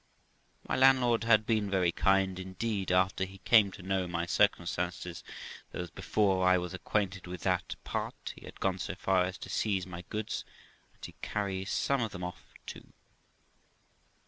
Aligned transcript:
My 0.67 0.75
landlord 0.75 1.25
had 1.25 1.45
been 1.45 1.69
very 1.69 1.91
kind 1.91 2.39
indeed 2.39 2.91
after 2.91 3.23
he 3.23 3.37
came 3.45 3.69
to 3.73 3.83
know 3.83 4.07
my 4.07 4.25
circumstances; 4.25 5.23
though, 5.69 5.85
before 5.93 6.51
he 6.51 6.57
was 6.57 6.73
acquainted 6.73 7.27
with 7.27 7.41
that 7.41 7.75
part, 7.83 8.33
he 8.35 8.43
had 8.45 8.59
gone 8.59 8.79
so 8.79 8.95
far 8.95 9.25
as 9.25 9.37
to 9.37 9.49
seize 9.51 9.85
my 9.85 10.01
goods, 10.09 10.43
and 10.95 11.03
to 11.03 11.11
carry 11.21 11.65
some 11.65 12.01
of 12.01 12.13
them 12.13 12.23
off 12.23 12.45
too. 12.65 12.93